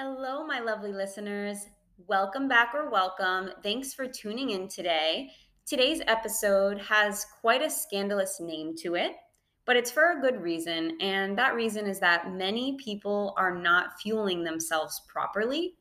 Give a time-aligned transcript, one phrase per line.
[0.00, 1.66] Hello, my lovely listeners.
[2.06, 3.50] Welcome back or welcome.
[3.64, 5.28] Thanks for tuning in today.
[5.66, 9.16] Today's episode has quite a scandalous name to it,
[9.64, 10.96] but it's for a good reason.
[11.00, 15.74] And that reason is that many people are not fueling themselves properly,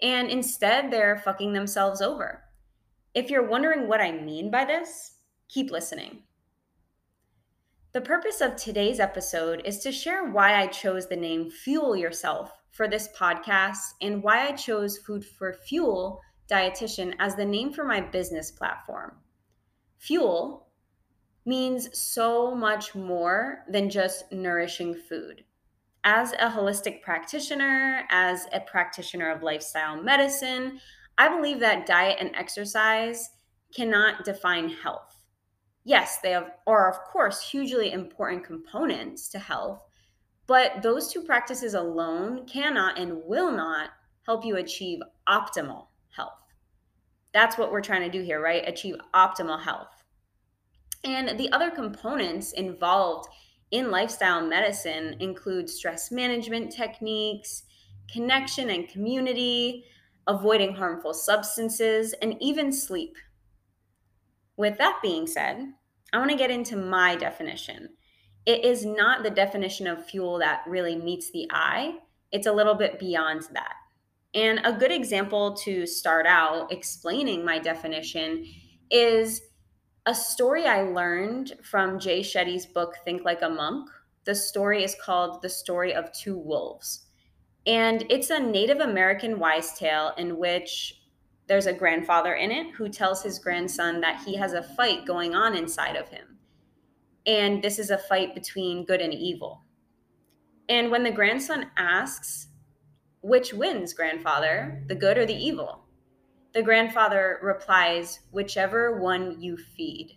[0.00, 2.44] and instead they're fucking themselves over.
[3.14, 5.16] If you're wondering what I mean by this,
[5.48, 6.22] keep listening.
[7.90, 12.52] The purpose of today's episode is to share why I chose the name Fuel Yourself
[12.76, 17.84] for this podcast and why I chose Food for Fuel Dietitian as the name for
[17.84, 19.16] my business platform.
[19.98, 20.68] Fuel
[21.46, 25.44] means so much more than just nourishing food.
[26.04, 30.78] As a holistic practitioner, as a practitioner of lifestyle medicine,
[31.16, 33.30] I believe that diet and exercise
[33.74, 35.24] cannot define health.
[35.84, 39.82] Yes, they have, are, of course, hugely important components to health,
[40.46, 43.90] but those two practices alone cannot and will not
[44.24, 46.38] help you achieve optimal health.
[47.32, 48.66] That's what we're trying to do here, right?
[48.66, 49.88] Achieve optimal health.
[51.04, 53.28] And the other components involved
[53.70, 57.64] in lifestyle medicine include stress management techniques,
[58.10, 59.84] connection and community,
[60.26, 63.16] avoiding harmful substances, and even sleep.
[64.56, 65.72] With that being said,
[66.12, 67.90] I want to get into my definition
[68.46, 71.96] it is not the definition of fuel that really meets the eye.
[72.30, 73.74] It's a little bit beyond that.
[74.34, 78.46] And a good example to start out explaining my definition
[78.90, 79.40] is
[80.06, 83.90] a story I learned from Jay Shetty's book, Think Like a Monk.
[84.24, 87.06] The story is called The Story of Two Wolves.
[87.66, 91.02] And it's a Native American wise tale in which
[91.48, 95.34] there's a grandfather in it who tells his grandson that he has a fight going
[95.34, 96.35] on inside of him
[97.26, 99.62] and this is a fight between good and evil.
[100.68, 102.48] And when the grandson asks,
[103.20, 105.84] Which wins, grandfather, the good or the evil?
[106.54, 110.16] The grandfather replies, Whichever one you feed.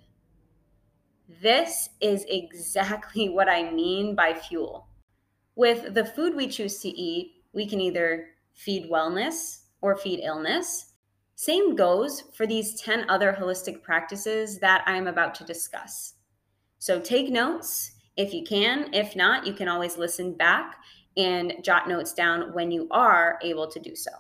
[1.42, 4.88] This is exactly what I mean by fuel.
[5.56, 10.94] With the food we choose to eat, we can either feed wellness or feed illness.
[11.36, 16.16] Same goes for these 10 other holistic practices that I'm about to discuss.
[16.80, 18.94] So take notes if you can.
[18.94, 20.78] If not, you can always listen back
[21.16, 24.12] and jot notes down when you are able to do so.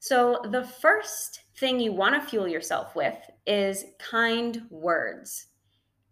[0.00, 5.46] So, the first thing you want to fuel yourself with is kind words.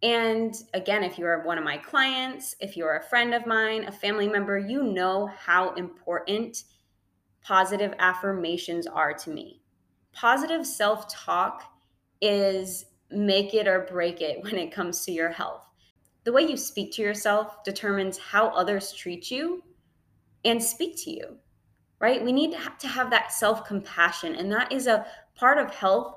[0.03, 3.93] And again, if you're one of my clients, if you're a friend of mine, a
[3.93, 6.65] family member, you know how important
[7.43, 9.63] positive affirmations are to me.
[10.13, 11.63] Positive self talk
[12.21, 15.67] is make it or break it when it comes to your health
[16.27, 19.63] the way you speak to yourself determines how others treat you
[20.45, 21.37] and speak to you,
[22.01, 22.23] right?
[22.23, 24.35] We need to have that self compassion.
[24.35, 25.07] And that is a
[25.37, 26.17] part of health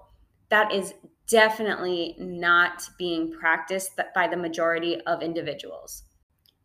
[0.49, 0.95] that is
[1.27, 6.01] definitely not being practiced by the majority of individuals.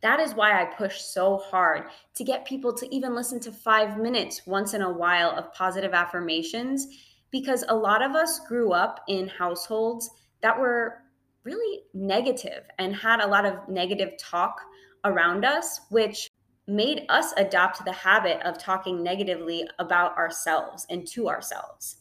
[0.00, 3.98] That is why I push so hard to get people to even listen to five
[3.98, 6.86] minutes once in a while of positive affirmations
[7.30, 10.08] because a lot of us grew up in households
[10.40, 11.03] that were
[11.44, 14.60] really negative and had a lot of negative talk
[15.04, 16.30] around us, which
[16.66, 21.98] made us adopt the habit of talking negatively about ourselves and to ourselves.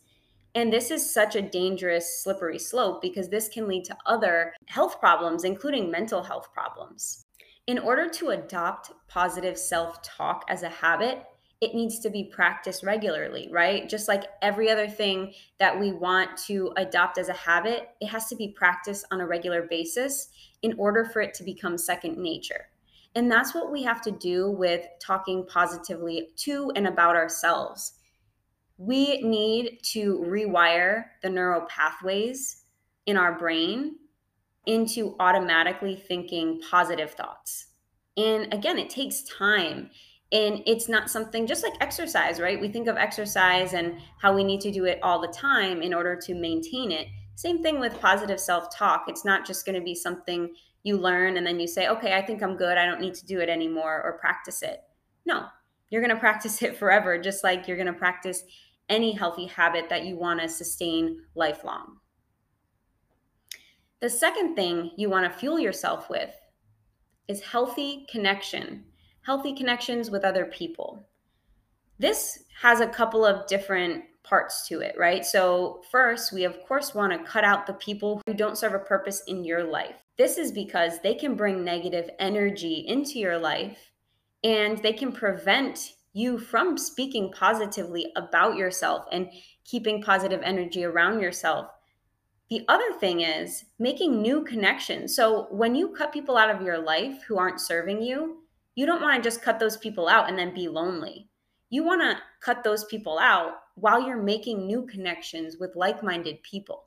[0.56, 5.00] And this is such a dangerous, slippery slope because this can lead to other health
[5.00, 7.26] problems, including mental health problems.
[7.66, 11.24] In order to adopt positive self talk as a habit,
[11.64, 13.88] it needs to be practiced regularly, right?
[13.88, 18.28] Just like every other thing that we want to adopt as a habit, it has
[18.28, 20.28] to be practiced on a regular basis
[20.62, 22.66] in order for it to become second nature.
[23.16, 27.94] And that's what we have to do with talking positively to and about ourselves.
[28.78, 32.66] We need to rewire the neural pathways
[33.06, 33.96] in our brain
[34.66, 37.68] into automatically thinking positive thoughts.
[38.18, 39.92] And again, it takes time
[40.34, 42.60] and it's not something just like exercise right?
[42.60, 45.94] We think of exercise and how we need to do it all the time in
[45.94, 47.08] order to maintain it.
[47.36, 49.06] Same thing with positive self-talk.
[49.08, 50.54] It's not just going to be something
[50.84, 52.78] you learn and then you say okay i think i'm good.
[52.78, 54.82] I don't need to do it anymore or practice it.
[55.26, 55.46] No
[55.94, 58.44] you're going to practice it forever just like you're going to practice
[58.90, 61.98] any healthy habit that you want to sustain lifelong.
[64.02, 66.32] The second thing you want to fuel yourself with
[67.30, 68.84] is healthy connection
[69.26, 71.06] healthy connections with other people.
[72.00, 75.26] This has a couple of different parts to it, right?
[75.26, 78.80] So, first, we of course want to cut out the people who don't serve a
[78.80, 79.96] purpose in your life.
[80.18, 83.92] This is because they can bring negative energy into your life
[84.44, 89.30] and they can prevent you from speaking positively about yourself and
[89.66, 91.68] keeping positive energy around yourself.
[92.50, 95.16] The other thing is making new connections.
[95.16, 98.43] So when you cut people out of your life who aren't serving you,
[98.76, 101.30] you don't want to just cut those people out and then be lonely.
[101.70, 106.42] You want to cut those people out while you're making new connections with like minded
[106.44, 106.86] people.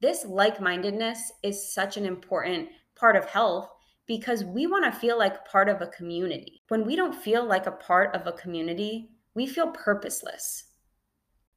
[0.00, 3.68] This like mindedness is such an important part of health
[4.06, 6.62] because we want to feel like part of a community.
[6.68, 10.64] When we don't feel like a part of a community, we feel purposeless.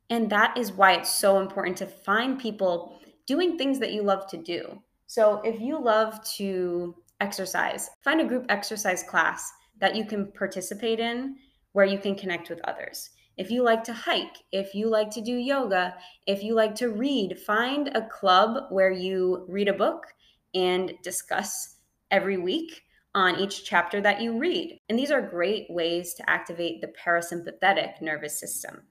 [0.10, 4.28] And that is why it's so important to find people doing things that you love
[4.28, 4.82] to do.
[5.08, 11.00] So if you love to exercise, find a group exercise class that you can participate
[11.00, 11.36] in
[11.74, 13.10] where you can connect with others.
[13.38, 16.90] If you like to hike, if you like to do yoga, if you like to
[16.90, 20.08] read, find a club where you read a book
[20.56, 21.76] and discuss
[22.10, 22.82] every week
[23.14, 24.80] on each chapter that you read.
[24.90, 28.84] And these are great ways to activate the parasympathetic nervous system.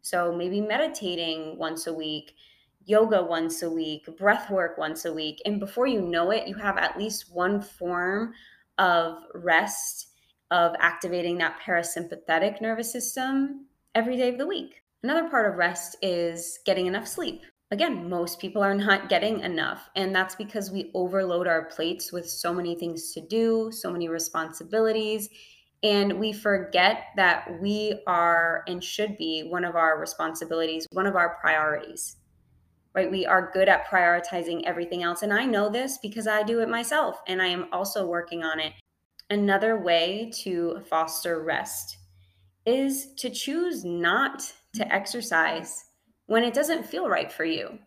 [0.00, 2.32] So maybe meditating once a week,
[2.88, 5.40] yoga once a week, breath work once a week.
[5.44, 8.32] And before you know it, you have at least one form
[8.78, 10.06] of rest,
[10.50, 14.82] of activating that parasympathetic nervous system every day of the week.
[15.02, 19.88] Another part of rest is getting enough sleep again, most people are not getting enough.
[19.96, 24.08] And that's because we overload our plates with so many things to do, so many
[24.08, 25.28] responsibilities.
[25.82, 31.14] And we forget that we are and should be one of our responsibilities, one of
[31.14, 32.16] our priorities,
[32.94, 33.10] right?
[33.10, 35.22] We are good at prioritizing everything else.
[35.22, 38.60] And I know this because I do it myself and I am also working on
[38.60, 38.72] it.
[39.30, 41.98] Another way to foster rest
[42.64, 44.42] is to choose not
[44.74, 45.84] to exercise
[46.26, 47.78] when it doesn't feel right for you.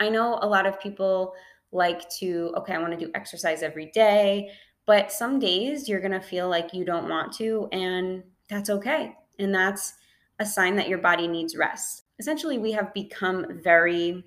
[0.00, 1.34] I know a lot of people
[1.72, 4.50] like to, okay, I want to do exercise every day,
[4.86, 9.14] but some days you're going to feel like you don't want to, and that's okay.
[9.38, 9.94] And that's
[10.38, 12.04] a sign that your body needs rest.
[12.18, 14.24] Essentially, we have become very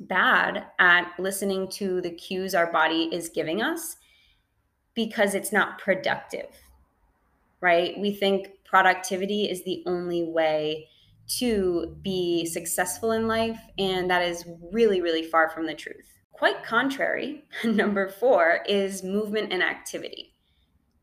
[0.00, 3.96] bad at listening to the cues our body is giving us
[4.94, 6.48] because it's not productive,
[7.60, 7.98] right?
[7.98, 10.88] We think productivity is the only way
[11.38, 13.58] to be successful in life.
[13.78, 16.06] And that is really, really far from the truth.
[16.32, 20.35] Quite contrary, number four is movement and activity.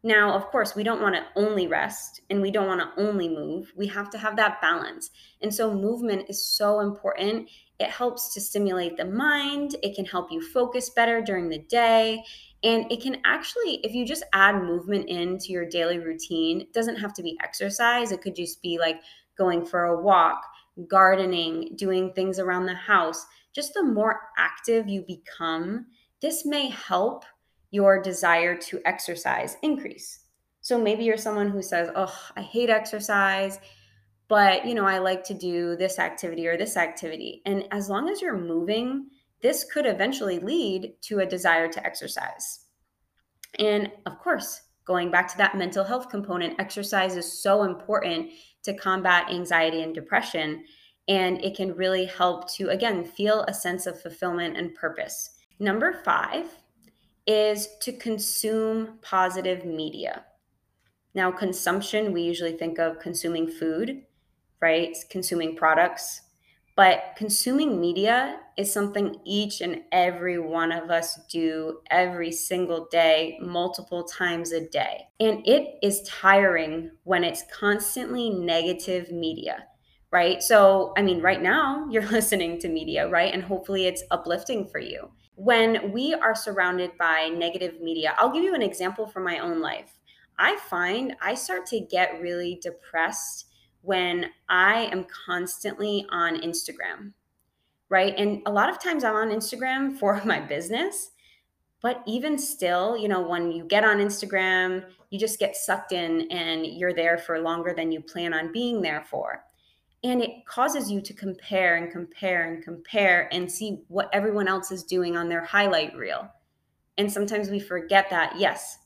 [0.06, 3.30] Now, of course, we don't want to only rest and we don't want to only
[3.30, 3.72] move.
[3.76, 5.10] We have to have that balance.
[5.42, 7.50] And so, movement is so important.
[7.80, 12.24] It helps to stimulate the mind, it can help you focus better during the day.
[12.64, 16.96] And it can actually, if you just add movement into your daily routine, it doesn't
[16.96, 18.12] have to be exercise.
[18.12, 19.02] It could just be like
[19.38, 20.42] going for a walk,
[20.88, 25.86] gardening, doing things around the house, just the more active you become,
[26.22, 27.26] this may help
[27.74, 30.20] your desire to exercise increase.
[30.62, 33.60] So maybe you're someone who says, "Oh, I hate exercise,
[34.28, 38.10] but you know, I like to do this activity or this activity." And as long
[38.10, 39.10] as you're moving,
[39.42, 42.68] this could eventually lead to a desire to exercise.
[43.58, 48.30] And of course, going back to that mental health component, exercise is so important
[48.64, 50.64] to combat anxiety and depression.
[51.08, 55.32] And it can really help to, again, feel a sense of fulfillment and purpose.
[55.60, 56.63] Number five
[57.26, 60.26] is to consume positive media.
[61.16, 64.04] Now, consumption, we usually think of consuming food,
[64.62, 64.96] right?
[65.10, 66.22] Consuming products.
[66.76, 73.38] But consuming media is something each and every one of us do every single day,
[73.40, 75.06] multiple times a day.
[75.20, 79.68] And it is tiring when it's constantly negative media,
[80.12, 80.42] right?
[80.42, 83.32] So, I mean, right now you're listening to media, right?
[83.32, 85.12] And hopefully it's uplifting for you.
[85.36, 89.62] When we are surrounded by negative media, I'll give you an example from my own
[89.62, 90.00] life.
[90.38, 93.48] I find I start to get really depressed
[93.82, 97.14] when I am constantly on Instagram,
[97.90, 98.14] right?
[98.18, 101.12] And a lot of times I'm on Instagram for my business.
[101.82, 106.32] But even still, you know, when you get on Instagram, you just get sucked in
[106.32, 109.44] and you're there for longer than you plan on being there for.
[110.04, 114.72] And it causes you to compare and compare and compare and see what everyone else
[114.72, 116.30] is doing on their highlight reel.
[116.98, 118.78] And sometimes we forget that, yes,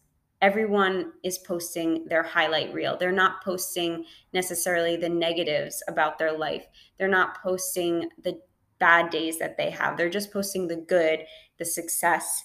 [0.42, 2.96] everyone is posting their highlight reel.
[2.98, 6.68] They're not posting necessarily the negatives about their life.
[6.98, 8.40] They're not posting the
[8.80, 9.98] bad days that they have.
[9.98, 11.22] They're just posting the good,
[11.58, 12.44] the success,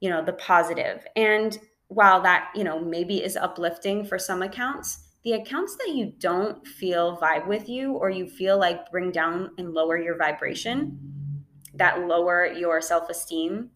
[0.00, 1.06] you know, the positive.
[1.14, 6.12] And while that, you know, maybe is uplifting for some accounts, the accounts that you
[6.18, 11.44] don't feel vibe with you or you feel like bring down and lower your vibration,
[11.72, 13.70] that lower your self esteem,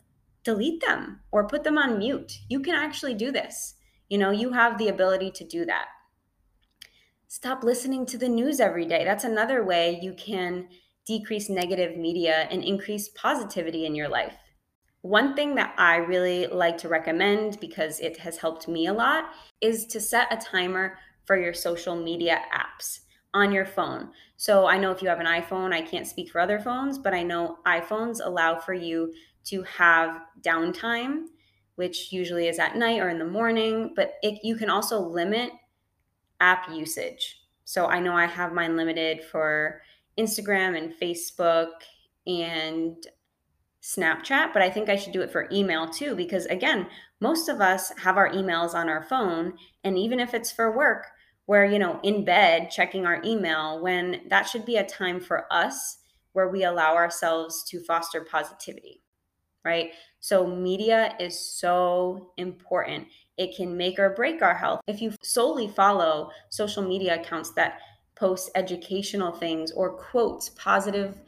[0.45, 2.33] delete them or put them on mute.
[2.49, 3.75] You can actually do this.
[4.09, 5.87] You know, you have the ability to do that.
[7.29, 9.05] Stop listening to the news every day.
[9.05, 10.69] That's another way you can
[11.07, 14.35] decrease negative media and increase positivity in your life.
[15.01, 19.31] One thing that I really like to recommend because it has helped me a lot
[19.61, 20.99] is to set a timer
[21.29, 23.01] for your social media apps
[23.35, 24.09] on your phone.
[24.39, 27.13] So I know if you have an iPhone, I can't speak for other phones, but
[27.13, 29.13] I know iPhones allow for you
[29.45, 31.25] to have downtime,
[31.75, 35.51] which usually is at night or in the morning, but it, you can also limit
[36.41, 37.43] app usage.
[37.67, 39.83] So I know I have mine limited for
[40.19, 41.73] Instagram and Facebook
[42.27, 42.97] and
[43.83, 46.87] Snapchat, but I think I should do it for email too, because again,
[47.21, 49.53] most of us have our emails on our phone.
[49.85, 51.07] And even if it's for work,
[51.49, 55.53] we're, you know, in bed checking our email when that should be a time for
[55.53, 55.97] us
[56.35, 59.03] where we allow ourselves to foster positivity,
[59.65, 59.91] right?
[60.21, 63.09] So, media is so important.
[63.39, 64.83] It can make or break our health.
[64.87, 67.79] If you solely follow social media accounts that
[68.15, 71.19] post educational things or quotes, positive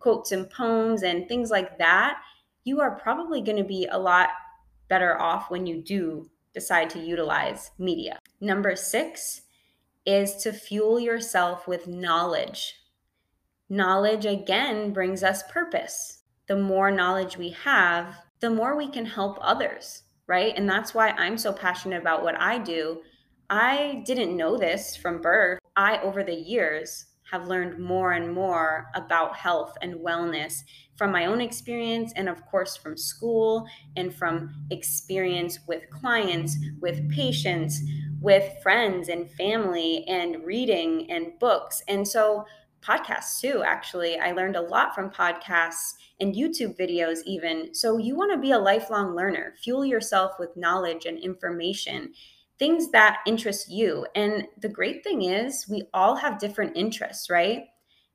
[0.00, 2.18] quotes and poems and things like that,
[2.64, 4.30] you are probably going to be a lot
[4.88, 8.18] better off when you do decide to utilize media.
[8.40, 9.42] Number six
[10.08, 12.76] is to fuel yourself with knowledge.
[13.68, 16.22] Knowledge, again, brings us purpose.
[16.46, 20.54] The more knowledge we have, the more we can help others, right?
[20.56, 23.02] And that's why I'm so passionate about what I do.
[23.50, 25.58] I didn't know this from birth.
[25.76, 30.62] I, over the years, have learned more and more about health and wellness
[30.96, 37.10] from my own experience and of course from school and from experience with clients with
[37.10, 37.82] patients
[38.20, 42.44] with friends and family and reading and books and so
[42.82, 48.16] podcasts too actually i learned a lot from podcasts and youtube videos even so you
[48.16, 52.12] want to be a lifelong learner fuel yourself with knowledge and information
[52.58, 54.06] things that interest you.
[54.14, 57.66] And the great thing is, we all have different interests, right?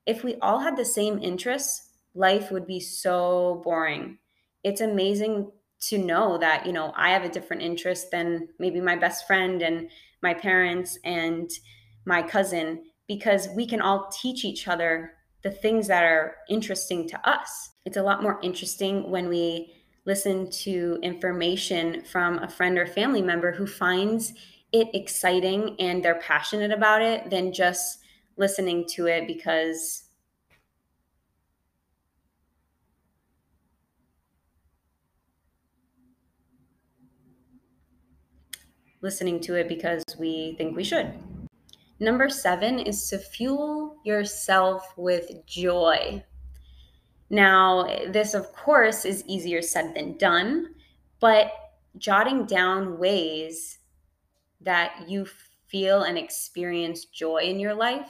[0.06, 4.18] If we all had the same interests, life would be so boring.
[4.64, 5.52] It's amazing
[5.90, 9.62] to know that, you know, I have a different interest than maybe my best friend
[9.62, 9.90] and
[10.22, 11.50] my parents and
[12.06, 15.14] my cousin because we can all teach each other
[15.44, 17.72] the things that are interesting to us.
[17.86, 19.74] It's a lot more interesting when we
[20.06, 24.34] listen to information from a friend or family member who finds
[24.72, 28.00] it exciting and they're passionate about it than just
[28.38, 30.03] listening to it because
[39.04, 41.14] listening to it because we think we should.
[42.00, 46.24] Number seven is to fuel yourself with joy.
[47.30, 50.74] Now, this, of course, is easier said than done,
[51.20, 51.52] but
[51.98, 53.80] jotting down ways
[54.62, 55.28] that you
[55.68, 58.10] feel and experience joy in your life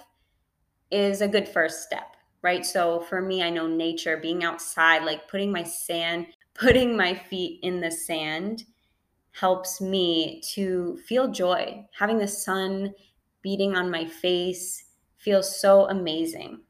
[0.92, 2.66] is a good first step, right?
[2.66, 7.60] So for me, I know nature, being outside, like putting my sand, putting my feet
[7.64, 8.66] in the sand
[9.34, 11.86] helps me to feel joy.
[11.98, 12.94] Having the sun
[13.42, 14.86] beating on my face
[15.18, 16.62] feels so amazing.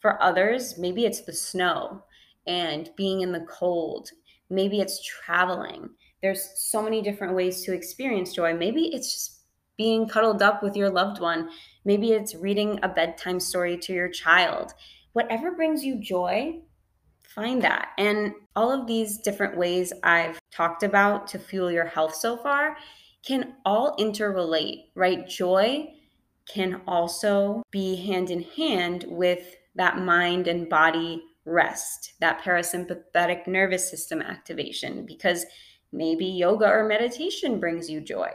[0.00, 2.02] For others, maybe it's the snow
[2.46, 4.10] and being in the cold.
[4.50, 5.90] Maybe it's traveling.
[6.22, 8.54] There's so many different ways to experience joy.
[8.54, 9.42] Maybe it's just
[9.76, 11.50] being cuddled up with your loved one.
[11.84, 14.72] Maybe it's reading a bedtime story to your child.
[15.12, 16.60] Whatever brings you joy,
[17.38, 17.90] find that.
[17.98, 22.76] And all of these different ways I've talked about to fuel your health so far
[23.24, 25.28] can all interrelate, right?
[25.28, 25.88] Joy
[26.52, 33.88] can also be hand in hand with that mind and body rest, that parasympathetic nervous
[33.88, 35.46] system activation, because
[35.92, 38.30] maybe yoga or meditation brings you joy.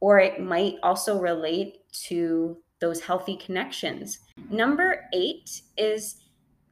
[0.00, 1.76] Or it might also relate
[2.08, 4.18] to those healthy connections.
[4.50, 6.16] Number eight is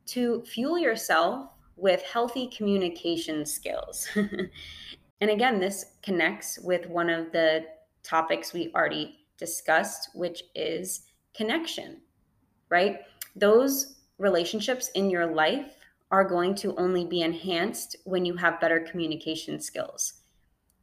[0.07, 1.50] to fuel yourself
[1.81, 4.09] with healthy communication skills.
[5.21, 7.65] and again, this connects with one of the
[8.03, 12.01] topics we already discussed, which is connection,
[12.69, 13.01] right?
[13.35, 15.77] Those relationships in your life
[16.11, 20.15] are going to only be enhanced when you have better communication skills.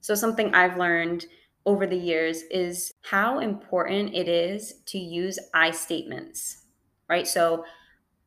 [0.02, 1.26] So, something I've learned
[1.66, 6.64] over the years is how important it is to use I statements,
[7.10, 7.28] right?
[7.28, 7.66] So,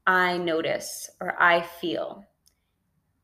[0.06, 2.24] I notice or I feel.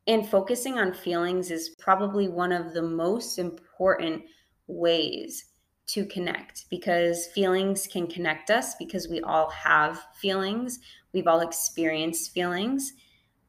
[0.07, 4.23] And focusing on feelings is probably one of the most important
[4.67, 5.47] ways
[5.89, 10.81] to connect because feelings can connect us because we all have feelings.
[11.13, 12.93] We've all experienced feelings.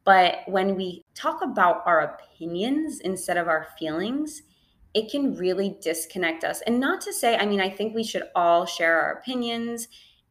[0.03, 4.43] But when we talk about our opinions instead of our feelings,
[4.93, 6.61] it can really disconnect us.
[6.61, 9.87] And not to say, I mean, I think we should all share our opinions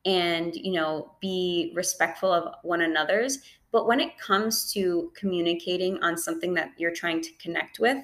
[0.06, 3.40] and you know be respectful of one another's
[3.72, 7.98] but when it comes to communicating on something that you're trying to connect with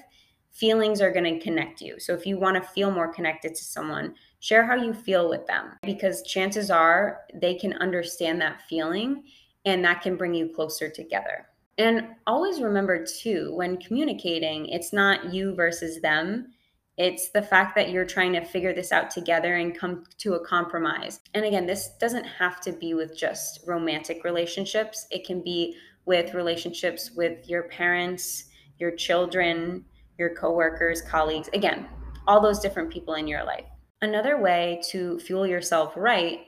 [0.53, 1.99] feelings are going to connect you.
[1.99, 5.47] So if you want to feel more connected to someone share how you feel with
[5.47, 9.23] them because chances are they can understand that feeling
[9.65, 11.47] and that can bring you closer together.
[11.77, 16.53] And always remember too when communicating it's not you versus them
[16.97, 20.45] it's the fact that you're trying to figure this out together and come to a
[20.45, 21.19] compromise.
[21.33, 26.33] And again, this doesn't have to be with just romantic relationships, it can be with
[26.33, 28.45] relationships with your parents,
[28.77, 29.85] your children,
[30.17, 31.49] your coworkers, colleagues.
[31.53, 31.87] Again,
[32.27, 33.65] all those different people in your life.
[34.01, 36.41] Another way to fuel yourself right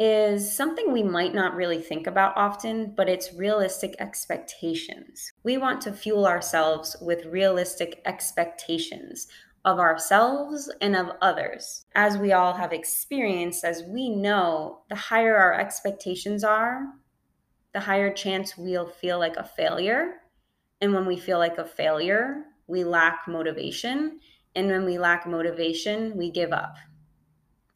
[0.00, 5.32] is something we might not really think about often, but it's realistic expectations.
[5.42, 9.26] We want to fuel ourselves with realistic expectations
[9.68, 11.84] of ourselves and of others.
[11.94, 16.86] As we all have experienced, as we know, the higher our expectations are,
[17.74, 20.14] the higher chance we'll feel like a failure.
[20.80, 24.20] And when we feel like a failure, we lack motivation.
[24.56, 26.76] And when we lack motivation, we give up.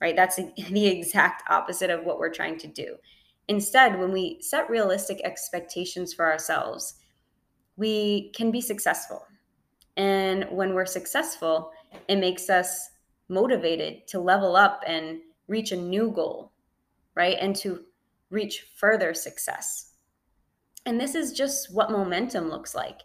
[0.00, 0.16] Right?
[0.16, 0.37] That's
[0.70, 2.96] the exact opposite of what we're trying to do.
[3.49, 6.94] Instead, when we set realistic expectations for ourselves,
[7.76, 9.26] we can be successful
[9.96, 11.72] and when we're successful,
[12.08, 12.90] it makes us
[13.28, 16.52] motivated to level up and reach a new goal,
[17.14, 17.37] right?
[17.40, 17.84] And to
[18.30, 19.92] reach further success.
[20.87, 23.00] And this is just what momentum looks like.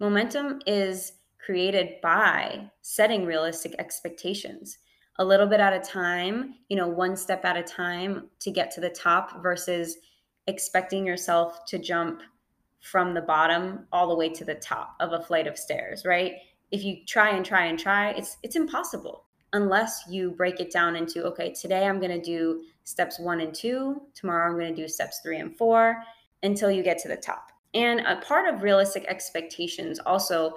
[0.00, 4.78] Momentum is created by setting realistic expectations
[5.18, 8.70] a little bit at a time, you know, one step at a time to get
[8.72, 9.98] to the top versus
[10.46, 12.22] expecting yourself to jump
[12.80, 16.34] from the bottom all the way to the top of a flight of stairs, right?
[16.72, 20.96] If you try and try and try, it's it's impossible unless you break it down
[20.96, 24.82] into okay, today I'm going to do steps 1 and 2, tomorrow I'm going to
[24.82, 26.02] do steps 3 and 4
[26.42, 27.52] until you get to the top.
[27.74, 30.54] And a part of realistic expectations also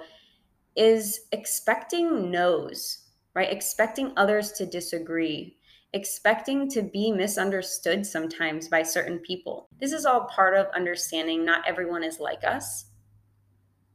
[0.74, 3.52] is expecting no's, right?
[3.52, 5.56] Expecting others to disagree
[5.92, 9.68] expecting to be misunderstood sometimes by certain people.
[9.80, 12.86] This is all part of understanding not everyone is like us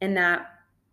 [0.01, 0.47] and that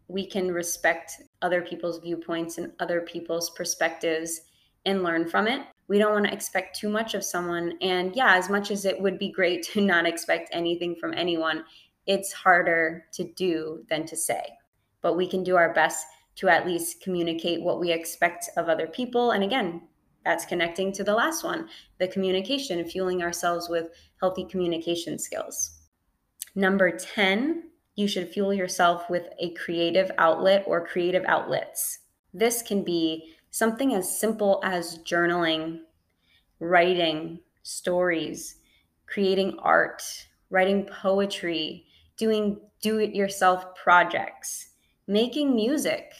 [0.09, 4.40] we can respect other people's viewpoints and other people's perspectives
[4.87, 5.62] and learn from it.
[5.87, 7.75] We don't want to expect too much of someone.
[7.83, 11.64] And yeah, as much as it would be great to not expect anything from anyone,
[12.07, 14.42] it's harder to do than to say.
[15.03, 18.87] But we can do our best to at least communicate what we expect of other
[18.87, 19.33] people.
[19.33, 19.83] And again,
[20.25, 21.68] that's connecting to the last one
[21.99, 23.87] the communication, fueling ourselves with
[24.21, 25.79] healthy communication skills.
[26.55, 27.64] Number 10,
[27.99, 31.99] you should fuel yourself with a creative outlet or creative outlets.
[32.33, 35.81] This can be something as simple as journaling,
[36.61, 38.55] writing stories,
[39.07, 40.01] creating art,
[40.49, 44.69] writing poetry, doing do it yourself projects,
[45.09, 46.13] making music,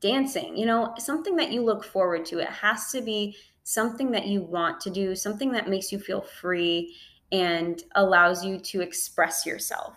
[0.00, 2.38] dancing, you know, something that you look forward to.
[2.38, 6.20] It has to be something that you want to do, something that makes you feel
[6.20, 6.94] free
[7.32, 9.96] and allows you to express yourself.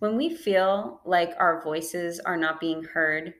[0.00, 3.34] When we feel like our voices are not being heard,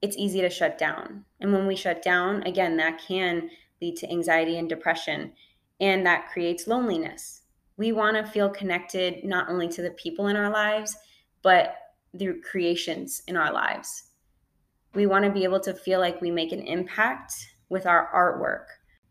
[0.00, 1.24] it's easy to shut down.
[1.40, 3.50] And when we shut down, again, that can
[3.82, 5.32] lead to anxiety and depression,
[5.80, 7.42] and that creates loneliness.
[7.76, 10.96] We want to feel connected not only to the people in our lives,
[11.42, 11.74] but
[12.14, 14.04] the creations in our lives.
[14.94, 17.34] We want to be able to feel like we make an impact
[17.70, 18.66] with our artwork,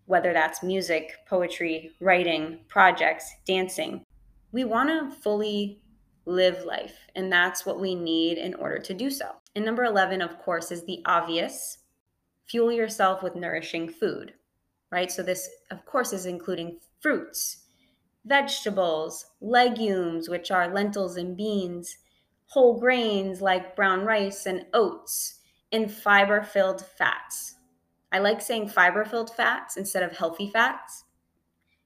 [0.05, 4.05] whether that's music, poetry, writing, projects, dancing.
[4.53, 5.81] We want to fully
[6.27, 9.31] live life, and that's what we need in order to do so.
[9.55, 11.79] And number 11, of course, is the obvious
[12.45, 14.33] fuel yourself with nourishing food,
[14.91, 15.11] right?
[15.11, 17.65] So, this, of course, is including fruits,
[18.25, 21.97] vegetables, legumes, which are lentils and beans,
[22.47, 25.39] whole grains like brown rice and oats
[25.71, 27.55] and fiber filled fats.
[28.11, 31.03] I like saying fiber filled fats instead of healthy fats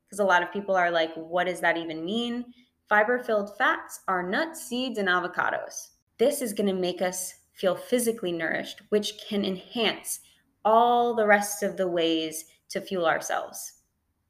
[0.05, 2.53] because a lot of people are like, what does that even mean?
[2.91, 5.91] Fiber filled fats are nuts, seeds, and avocados.
[6.17, 10.19] This is going to make us feel physically nourished, which can enhance
[10.65, 13.83] all the rest of the ways to fuel ourselves,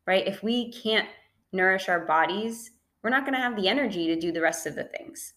[0.05, 0.27] right?
[0.27, 1.09] If we can't
[1.51, 2.69] nourish our bodies,
[3.01, 5.33] we're not going to have the energy to do the rest of the things.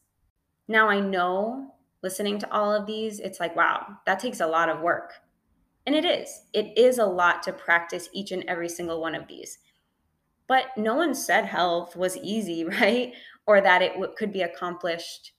[0.69, 4.69] Now, I know listening to all of these, it's like, wow, that takes a lot
[4.69, 5.15] of work.
[5.87, 6.43] And it is.
[6.53, 9.57] It is a lot to practice each and every single one of these.
[10.47, 13.15] But no one said health was easy, right?
[13.47, 15.33] Or that it w- could be accomplished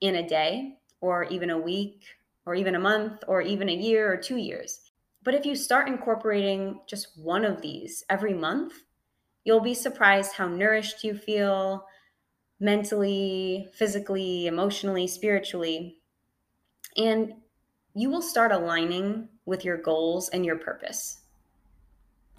[0.00, 2.04] in a day, or even a week,
[2.46, 4.80] or even a month, or even a year or two years.
[5.22, 8.72] But if you start incorporating just one of these every month,
[9.44, 11.86] You'll be surprised how nourished you feel
[12.60, 15.98] mentally, physically, emotionally, spiritually.
[16.96, 17.34] And
[17.94, 21.20] you will start aligning with your goals and your purpose.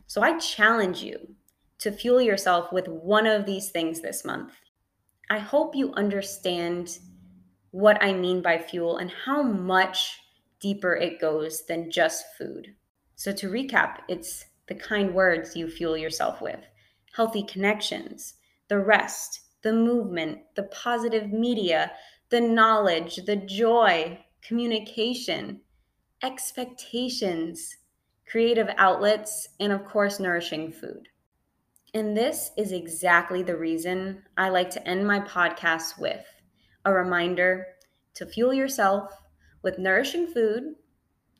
[0.07, 1.36] So I challenge you
[1.79, 4.53] to fuel yourself with one of these things this month.
[5.29, 6.97] I hope you understand
[7.71, 10.19] what I mean by fuel and how much
[10.59, 12.75] deeper it goes than just food.
[13.15, 16.59] So, to recap, it's the kind words you fuel yourself with,
[17.13, 18.36] healthy connections,
[18.69, 21.91] the rest, the movement, the positive media,
[22.29, 25.62] the knowledge, the joy, communication,
[26.21, 27.77] expectations,
[28.25, 31.07] creative outlets, and of course, nourishing food.
[31.95, 36.25] And this is exactly the reason I like to end my podcast with
[36.86, 37.67] a reminder
[38.15, 39.13] to fuel yourself
[39.62, 40.75] with nourishing food,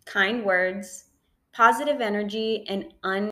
[0.06, 1.06] kind words,
[1.54, 3.22] positive energy, and un